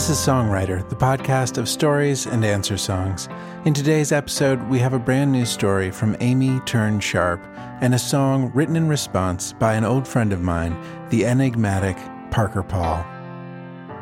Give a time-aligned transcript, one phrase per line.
[0.00, 3.28] This is Songwriter, the podcast of stories and answer songs.
[3.66, 7.38] In today's episode, we have a brand new story from Amy Turn Sharp
[7.82, 10.74] and a song written in response by an old friend of mine,
[11.10, 11.98] the enigmatic
[12.30, 13.04] Parker Paul.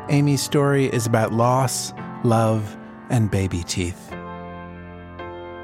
[0.07, 1.91] Amy's story is about loss,
[2.23, 2.77] love,
[3.09, 4.09] and baby teeth.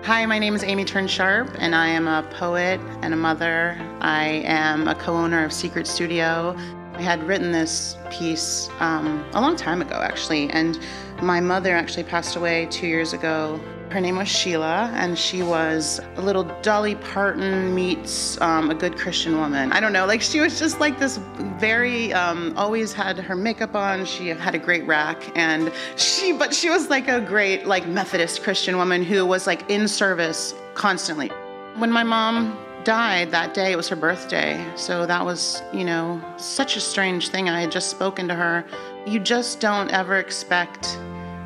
[0.04, 3.78] Hi, my name is Amy Turn Sharp, and I am a poet and a mother.
[4.02, 6.58] I am a co owner of Secret Studio,
[6.98, 10.80] I had written this piece um, a long time ago, actually, and
[11.22, 13.60] my mother actually passed away two years ago.
[13.90, 18.98] Her name was Sheila, and she was a little Dolly Parton meets um, a good
[18.98, 19.74] Christian woman.
[19.74, 21.20] I don't know, like she was just like this
[21.60, 24.06] very, um, always had her makeup on.
[24.06, 28.42] She had a great rack, and she, but she was like a great, like Methodist
[28.42, 31.28] Christian woman who was like in service constantly.
[31.76, 33.72] When my mom died that day.
[33.72, 34.66] It was her birthday.
[34.76, 37.50] So that was, you know, such a strange thing.
[37.50, 38.64] I had just spoken to her.
[39.06, 40.98] You just don't ever expect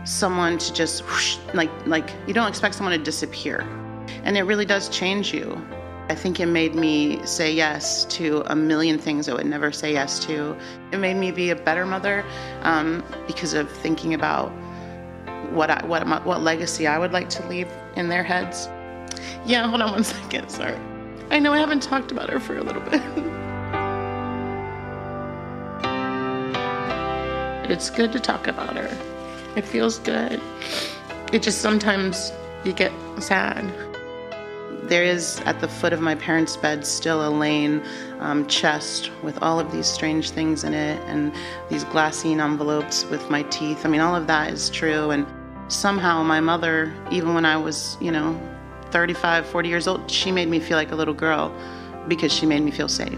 [0.04, 3.62] someone to just whoosh, like like you don't expect someone to disappear.
[4.24, 5.60] And it really does change you.
[6.10, 9.94] I think it made me say yes to a million things I would never say
[9.94, 10.58] yes to.
[10.92, 12.26] It made me be a better mother
[12.62, 14.52] um, because of thinking about
[15.52, 18.68] what I, what what legacy I would like to leave in their heads.
[19.46, 20.50] Yeah, hold on one second.
[20.50, 20.89] Sorry.
[21.32, 23.02] I know I haven't talked about her for a little bit.
[27.70, 28.90] it's good to talk about her.
[29.56, 30.42] It feels good.
[31.32, 32.32] It just sometimes
[32.64, 33.64] you get sad.
[34.84, 37.84] There is at the foot of my parents' bed still a Lane
[38.20, 41.32] um, chest with all of these strange things in it and
[41.70, 43.86] these glassine envelopes with my teeth.
[43.86, 45.12] I mean, all of that is true.
[45.12, 45.28] And
[45.68, 48.40] somehow my mother, even when I was, you know,
[48.92, 51.54] 35, 40 years old, she made me feel like a little girl
[52.08, 53.18] because she made me feel safe.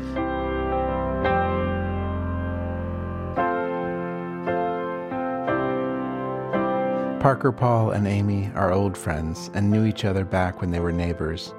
[7.22, 10.92] Parker Paul and Amy are old friends and knew each other back when they were
[10.92, 11.54] neighbors.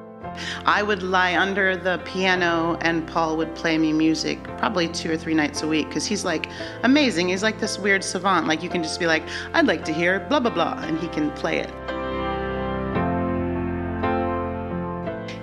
[0.64, 5.16] I would lie under the piano and Paul would play me music probably two or
[5.16, 6.48] three nights a week because he's like
[6.82, 7.28] amazing.
[7.28, 8.48] He's like this weird savant.
[8.48, 9.22] Like you can just be like,
[9.54, 12.01] I'd like to hear blah, blah, blah, and he can play it.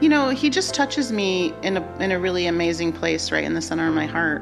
[0.02, 3.54] You know, he just touches me in a in a really amazing place right in
[3.54, 4.42] the center of my heart.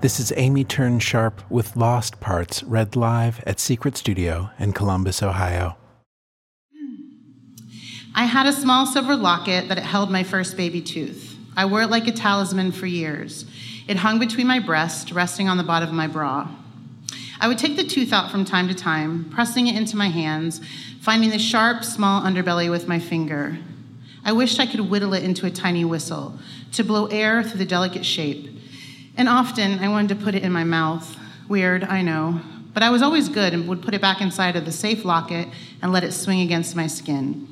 [0.00, 5.22] This is Amy Turn Sharp with Lost Parts, read live at Secret Studio in Columbus,
[5.22, 5.76] Ohio.
[8.16, 11.36] I had a small silver locket that held my first baby tooth.
[11.56, 13.44] I wore it like a talisman for years.
[13.86, 16.48] It hung between my breasts, resting on the bottom of my bra.
[17.40, 20.60] I would take the tooth out from time to time, pressing it into my hands,
[21.00, 23.58] finding the sharp, small underbelly with my finger.
[24.24, 26.38] I wished I could whittle it into a tiny whistle
[26.72, 28.50] to blow air through the delicate shape.
[29.16, 31.16] And often I wanted to put it in my mouth.
[31.48, 32.40] Weird, I know.
[32.74, 35.48] But I was always good and would put it back inside of the safe locket
[35.80, 37.48] and let it swing against my skin.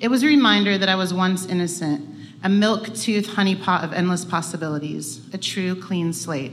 [0.00, 2.06] It was a reminder that I was once innocent,
[2.42, 6.52] a milk tooth honeypot of endless possibilities, a true clean slate.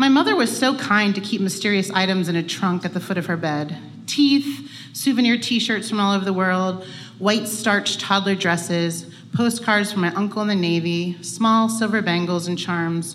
[0.00, 3.18] My mother was so kind to keep mysterious items in a trunk at the foot
[3.18, 6.86] of her bed teeth, souvenir t shirts from all over the world,
[7.18, 12.58] white starched toddler dresses, postcards from my uncle in the Navy, small silver bangles and
[12.58, 13.14] charms,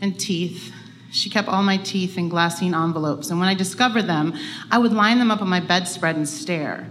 [0.00, 0.72] and teeth.
[1.10, 4.32] She kept all my teeth in glassine envelopes, and when I discovered them,
[4.70, 6.90] I would line them up on my bedspread and stare.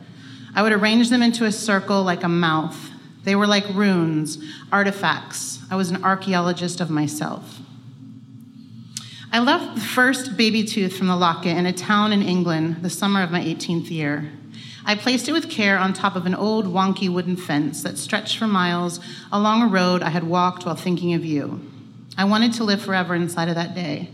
[0.54, 2.92] I would arrange them into a circle like a mouth.
[3.24, 4.38] They were like runes,
[4.72, 5.64] artifacts.
[5.72, 7.60] I was an archaeologist of myself.
[9.34, 12.90] I left the first baby tooth from the locket in a town in England the
[12.90, 14.30] summer of my 18th year.
[14.84, 18.38] I placed it with care on top of an old wonky wooden fence that stretched
[18.38, 19.00] for miles
[19.32, 21.62] along a road I had walked while thinking of you.
[22.18, 24.10] I wanted to live forever inside of that day.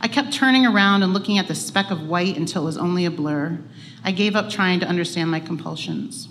[0.00, 3.04] I kept turning around and looking at the speck of white until it was only
[3.04, 3.58] a blur.
[4.04, 6.28] I gave up trying to understand my compulsions.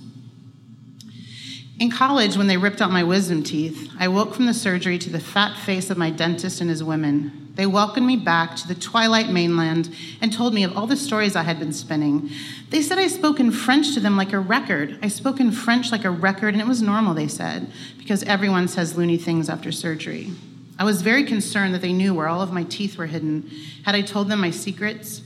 [1.79, 5.09] In college, when they ripped out my wisdom teeth, I woke from the surgery to
[5.09, 7.53] the fat face of my dentist and his women.
[7.55, 9.89] They welcomed me back to the twilight mainland
[10.21, 12.31] and told me of all the stories I had been spinning.
[12.69, 14.99] They said I spoke in French to them like a record.
[15.01, 18.67] I spoke in French like a record, and it was normal, they said, because everyone
[18.67, 20.31] says loony things after surgery.
[20.77, 23.49] I was very concerned that they knew where all of my teeth were hidden.
[23.85, 25.21] Had I told them my secrets?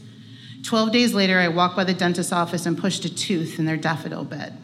[0.64, 3.78] Twelve days later, I walked by the dentist's office and pushed a tooth in their
[3.78, 4.58] daffodil bed.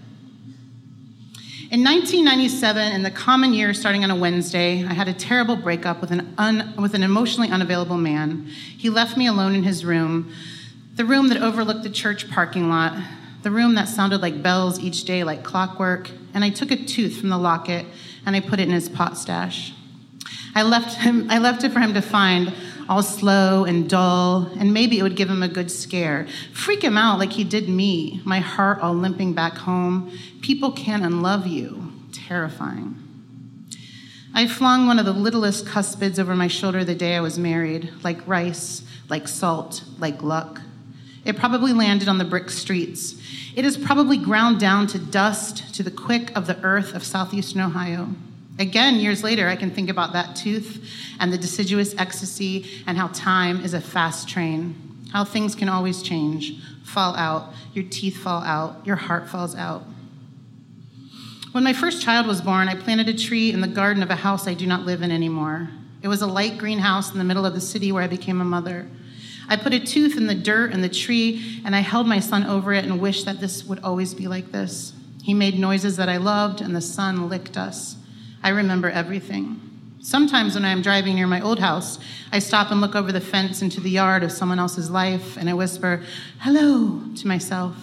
[1.71, 6.01] In 1997, in the common year starting on a Wednesday, I had a terrible breakup
[6.01, 8.47] with an, un, with an emotionally unavailable man.
[8.47, 10.33] He left me alone in his room,
[10.95, 12.97] the room that overlooked the church parking lot.
[13.43, 17.19] the room that sounded like bells each day, like clockwork, and I took a tooth
[17.19, 17.85] from the locket
[18.25, 19.71] and I put it in his pot stash.
[20.55, 22.51] I left, him, I left it for him to find,
[22.89, 26.27] all slow and dull, and maybe it would give him a good scare.
[26.51, 30.11] Freak him out like he did me, my heart all limping back home.
[30.41, 31.93] People can unlove you.
[32.11, 32.95] Terrifying.
[34.33, 37.91] I flung one of the littlest cuspids over my shoulder the day I was married,
[38.03, 40.59] like rice, like salt, like luck.
[41.25, 43.21] It probably landed on the brick streets.
[43.55, 47.61] It is probably ground down to dust to the quick of the earth of southeastern
[47.61, 48.09] Ohio.
[48.59, 50.85] Again, years later, I can think about that tooth
[51.21, 54.75] and the deciduous ecstasy and how time is a fast train,
[55.13, 59.83] how things can always change, fall out, your teeth fall out, your heart falls out.
[61.53, 64.15] When my first child was born, I planted a tree in the garden of a
[64.15, 65.69] house I do not live in anymore.
[66.01, 68.41] It was a light green house in the middle of the city where I became
[68.41, 68.87] a mother.
[69.47, 72.45] I put a tooth in the dirt and the tree, and I held my son
[72.45, 74.93] over it and wished that this would always be like this.
[75.23, 77.95] He made noises that I loved, and the sun licked us.
[78.43, 79.61] I remember everything.
[80.01, 81.99] Sometimes when I'm driving near my old house,
[82.31, 85.49] I stop and look over the fence into the yard of someone else's life, and
[85.49, 86.03] I whisper,
[86.39, 87.75] Hello, to myself.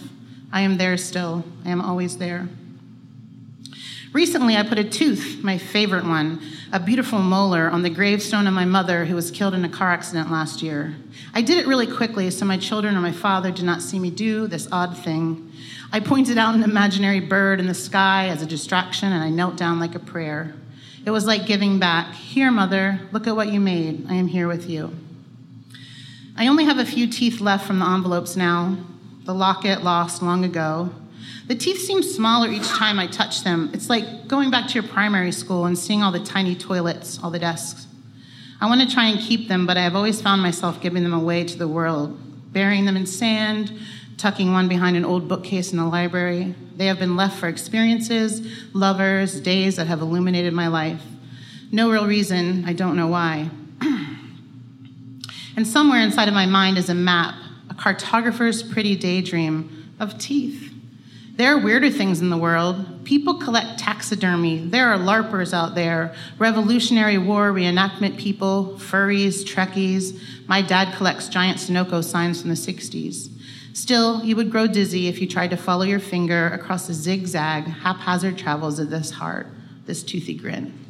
[0.51, 1.45] I am there still.
[1.65, 2.49] I am always there.
[4.13, 6.41] Recently, I put a tooth, my favorite one,
[6.73, 9.91] a beautiful molar, on the gravestone of my mother who was killed in a car
[9.91, 10.95] accident last year.
[11.35, 14.11] I did it really quickly so my children or my father did not see me
[14.11, 15.53] do this odd thing.
[15.93, 19.57] I pointed out an imaginary bird in the sky as a distraction and I knelt
[19.57, 20.55] down like a prayer.
[21.05, 22.15] It was like giving back.
[22.15, 24.07] Here, mother, look at what you made.
[24.09, 24.95] I am here with you.
[26.37, 28.77] I only have a few teeth left from the envelopes now,
[29.25, 30.91] the locket lost long ago.
[31.47, 33.71] The teeth seem smaller each time I touch them.
[33.73, 37.31] It's like going back to your primary school and seeing all the tiny toilets, all
[37.31, 37.87] the desks.
[38.61, 41.13] I want to try and keep them, but I have always found myself giving them
[41.13, 42.19] away to the world,
[42.53, 43.79] burying them in sand,
[44.17, 46.55] tucking one behind an old bookcase in the library.
[46.77, 51.03] They have been left for experiences, lovers, days that have illuminated my life.
[51.71, 53.51] No real reason, I don't know why.
[55.57, 57.35] and somewhere inside of my mind is a map,
[57.69, 60.66] a cartographer's pretty daydream of teeth.
[61.37, 63.05] There are weirder things in the world.
[63.05, 64.57] People collect taxidermy.
[64.57, 70.19] There are LARPers out there, Revolutionary War reenactment people, furries, Trekkies.
[70.49, 73.29] My dad collects giant Sunoco signs from the 60s.
[73.75, 77.65] Still, you would grow dizzy if you tried to follow your finger across the zigzag,
[77.65, 79.49] haphazard travels of this heart,
[79.85, 80.86] this toothy grin.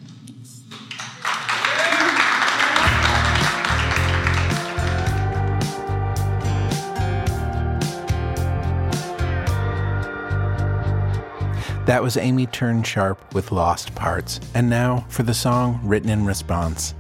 [11.87, 14.41] That was Amy Turn Sharp with Lost Parts.
[14.55, 16.95] And now for the song written in response.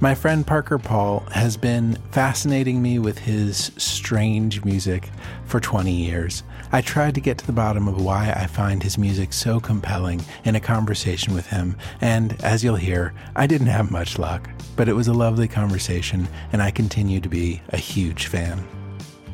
[0.00, 5.10] My friend Parker Paul has been fascinating me with his strange music
[5.44, 6.42] for 20 years.
[6.72, 10.20] I tried to get to the bottom of why I find his music so compelling
[10.44, 14.88] in a conversation with him, and as you'll hear, I didn't have much luck, but
[14.88, 18.66] it was a lovely conversation, and I continue to be a huge fan.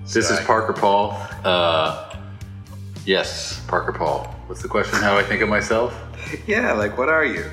[0.04, 1.16] This is Parker Paul.
[1.44, 2.08] Uh,
[3.04, 4.24] yes, Parker Paul.
[4.46, 4.98] What's the question?
[4.98, 5.94] How I think of myself?
[6.46, 7.44] Yeah, like what are you?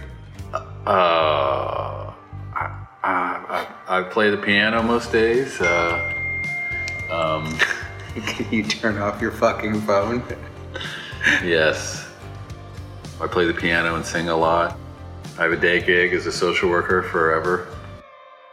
[0.53, 2.13] Uh,
[2.53, 5.59] I, I, I play the piano most days.
[5.62, 6.13] Uh,
[7.12, 7.57] um,
[8.25, 10.24] Can you turn off your fucking phone?
[11.44, 12.07] yes,
[13.21, 14.78] I play the piano and sing a lot.
[15.37, 17.68] I have a day gig as a social worker forever.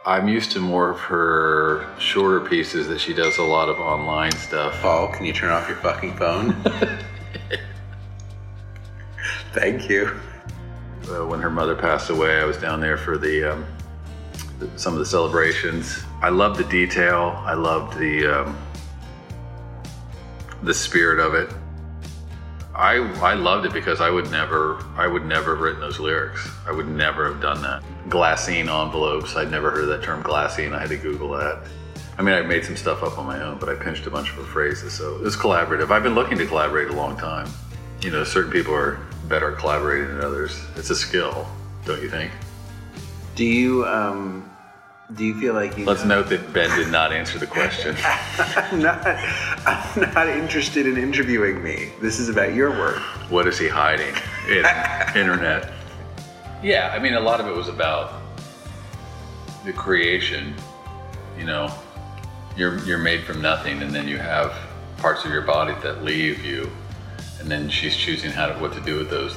[0.05, 4.33] I'm used to more of her shorter pieces that she does a lot of online
[4.33, 4.81] stuff.
[4.81, 6.53] Paul, can you turn off your fucking phone?
[9.53, 10.19] Thank you.
[11.09, 13.65] Uh, when her mother passed away, I was down there for the, um,
[14.59, 16.03] the some of the celebrations.
[16.21, 17.41] I loved the detail.
[17.45, 18.57] I loved the um,
[20.63, 21.49] the spirit of it.
[22.75, 26.49] I I loved it because I would never I would never have written those lyrics.
[26.67, 27.83] I would never have done that.
[28.09, 29.35] Glassine envelopes.
[29.35, 30.73] I'd never heard that term glassine.
[30.73, 31.67] I had to Google that.
[32.17, 34.29] I mean, I made some stuff up on my own, but I pinched a bunch
[34.29, 34.93] of her phrases.
[34.93, 35.91] So it was collaborative.
[35.91, 37.47] I've been looking to collaborate a long time.
[38.01, 40.59] You know, certain people are better at collaborating than others.
[40.75, 41.47] It's a skill,
[41.85, 42.31] don't you think?
[43.35, 44.49] Do you um
[45.15, 47.95] do you feel like you Let's note that Ben did not answer the question.
[48.03, 51.91] I'm not I'm not interested in interviewing me.
[52.01, 52.99] This is about your work.
[53.29, 54.15] what is he hiding
[54.47, 54.65] in
[55.15, 55.73] internet?
[56.63, 58.21] Yeah, I mean, a lot of it was about
[59.65, 60.55] the creation.
[61.37, 61.73] You know,
[62.55, 64.55] you're you're made from nothing, and then you have
[64.97, 66.71] parts of your body that leave you,
[67.39, 69.35] and then she's choosing how to what to do with those.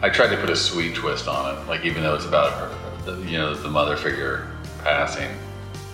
[0.00, 3.16] I tried to put a sweet twist on it, like even though it's about her,
[3.24, 4.48] you know, the mother figure
[4.88, 5.30] passing.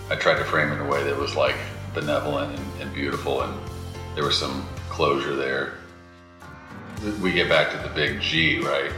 [0.09, 1.55] I tried to frame it in a way that was like
[1.93, 3.53] benevolent and, and beautiful, and
[4.15, 5.73] there was some closure there.
[7.21, 8.91] We get back to the big G, right?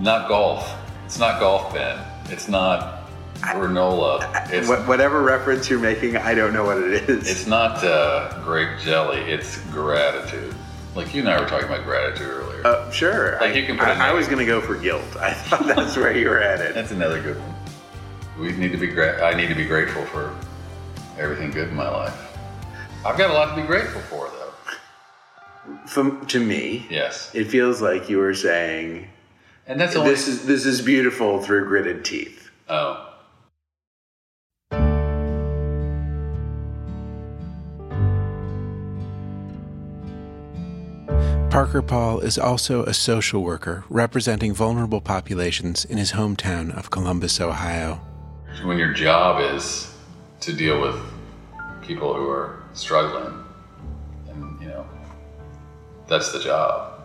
[0.00, 0.74] Not golf.
[1.04, 1.98] It's not golf, Ben.
[2.30, 4.50] It's not granola.
[4.50, 7.30] It's Wh- whatever reference you're making, I don't know what it is.
[7.30, 9.18] it's not uh, grape jelly.
[9.20, 10.54] It's gratitude.
[10.94, 12.66] Like you and I were talking about gratitude earlier.
[12.66, 13.38] Uh, sure.
[13.40, 15.04] Like you can put I, I was going to go for guilt.
[15.20, 16.74] I thought that's where you were at it.
[16.78, 17.54] That's another good one.
[18.38, 20.34] We need to be gra- I need to be grateful for
[21.18, 22.14] everything good in my life.
[23.04, 25.74] I've got a lot to be grateful for, though.
[25.86, 29.08] From, to me, Yes, it feels like you were saying
[29.66, 30.10] and that's only.
[30.10, 32.50] this is this is beautiful through gritted teeth.
[32.68, 33.04] oh,
[41.50, 47.40] Parker Paul is also a social worker representing vulnerable populations in his hometown of Columbus,
[47.40, 48.00] Ohio.
[48.64, 49.94] When your job is
[50.40, 50.96] to deal with
[51.82, 53.44] people who are struggling,
[54.28, 54.86] and you know,
[56.06, 57.00] that's the job.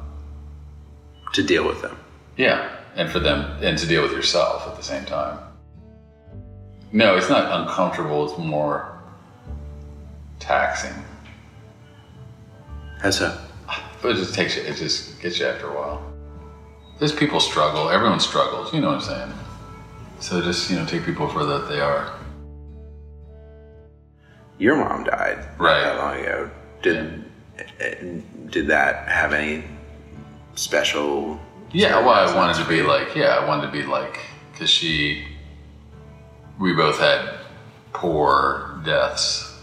[1.34, 1.98] To deal with them.
[2.38, 5.40] Yeah, and for them, and to deal with yourself at the same time.
[6.92, 8.30] No, it's not uncomfortable.
[8.30, 9.00] It's more
[10.40, 10.94] taxing.
[13.02, 13.38] How so?
[14.02, 14.64] But it just takes you.
[14.64, 16.14] It just gets you after a while.
[17.00, 17.90] There's people struggle.
[17.90, 18.74] Everyone struggles.
[18.74, 19.34] You know what I'm saying?
[20.24, 22.18] So just you know, take people for that they are.
[24.58, 25.84] Your mom died not Right.
[25.84, 26.50] that long ago.
[26.82, 27.26] Did
[28.50, 29.66] did that have any
[30.56, 31.42] special?
[31.74, 34.18] Yeah, well, I wanted to be like, yeah, I wanted to be like,
[34.54, 35.28] because she,
[36.58, 37.40] we both had
[37.92, 39.60] poor deaths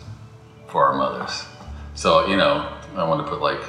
[0.69, 1.47] for our mothers.
[1.95, 3.63] So, you know, I wanted to put like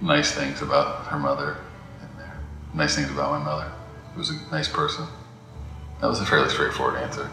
[0.00, 1.58] nice things about her mother
[2.02, 2.40] in there.
[2.74, 3.70] Nice things about my mother.
[4.14, 5.06] Who was a nice person.
[6.00, 7.30] That was a fairly straightforward answer.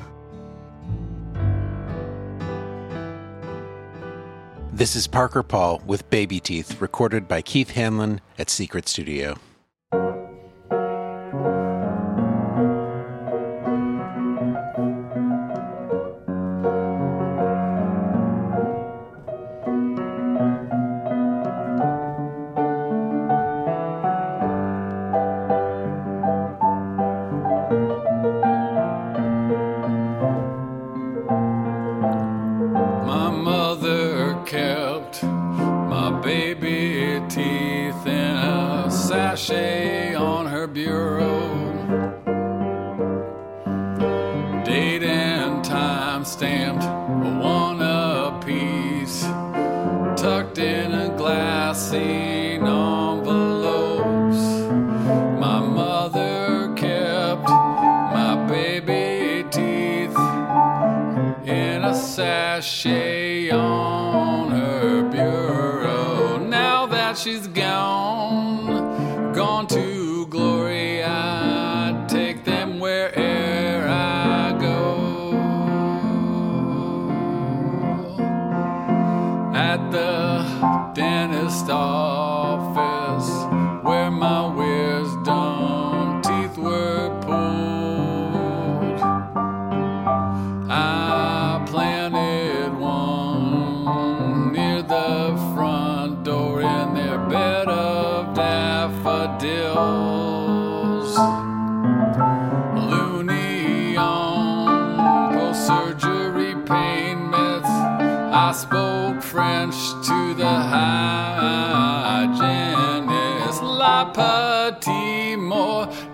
[4.71, 9.37] This is Parker Paul with Baby Teeth, recorded by Keith Hanlon at Secret Studio.
[62.61, 64.14] Sachet on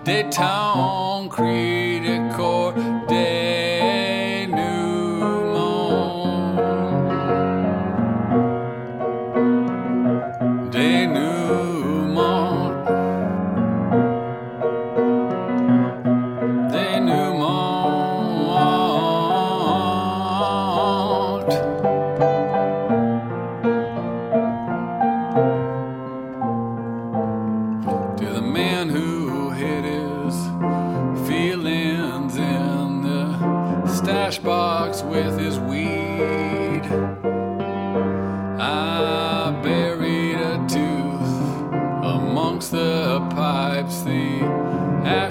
[0.02, 1.28] mort des temps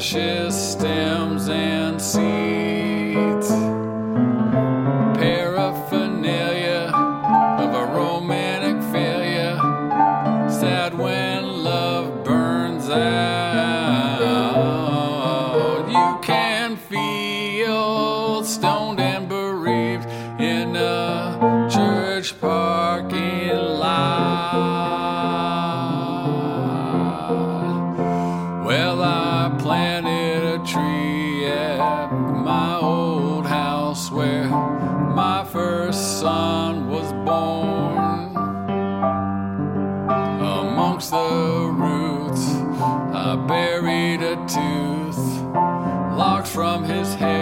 [0.02, 2.51] ashes, stems, and seeds.
[33.92, 38.34] house where my first son was born.
[40.40, 42.46] Amongst the roots,
[43.14, 45.24] I buried a tooth
[46.18, 47.41] locked from his head.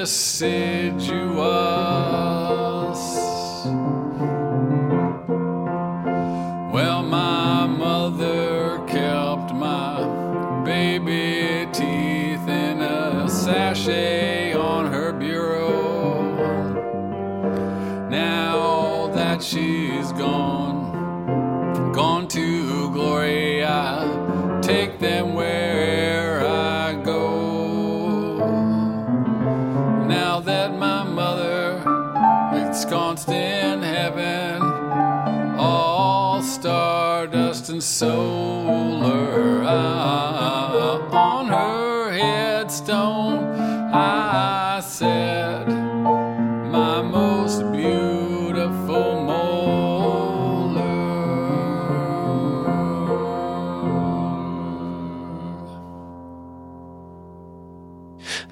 [0.00, 1.29] Assiduous.
[32.90, 34.60] Ensconced in heaven,
[35.56, 39.30] all stardust and solar.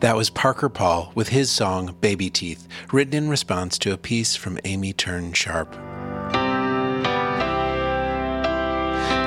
[0.00, 4.36] That was Parker Paul with his song Baby Teeth, written in response to a piece
[4.36, 5.74] from Amy Turn Sharp.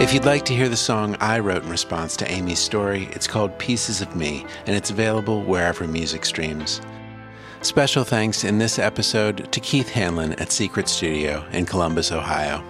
[0.01, 3.27] If you'd like to hear the song I wrote in response to Amy's story, it's
[3.27, 6.79] called Pieces of Me, and it's available wherever music streams.
[7.61, 12.63] Special thanks in this episode to Keith Hanlon at Secret Studio in Columbus, Ohio.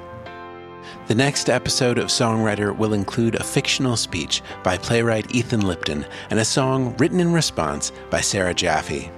[1.08, 6.40] The next episode of Songwriter will include a fictional speech by playwright Ethan Lipton and
[6.40, 9.12] a song written in response by Sarah Jaffe.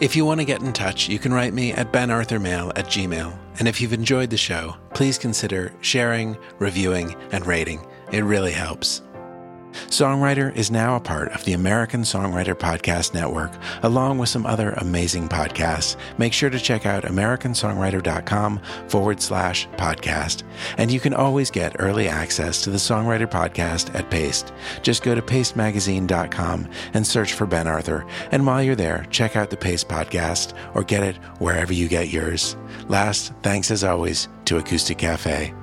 [0.00, 3.36] If you want to get in touch, you can write me at benarthurmail at gmail.
[3.58, 7.86] And if you've enjoyed the show, please consider sharing, reviewing, and rating.
[8.12, 9.03] It really helps.
[9.88, 14.70] Songwriter is now a part of the American Songwriter Podcast Network, along with some other
[14.72, 15.96] amazing podcasts.
[16.18, 20.42] Make sure to check out AmericanSongwriter.com forward slash podcast.
[20.78, 24.52] And you can always get early access to the Songwriter Podcast at Paste.
[24.82, 28.06] Just go to pastemagazine.com and search for Ben Arthur.
[28.30, 32.08] And while you're there, check out the Paste Podcast or get it wherever you get
[32.08, 32.56] yours.
[32.88, 35.54] Last, thanks as always to Acoustic Cafe.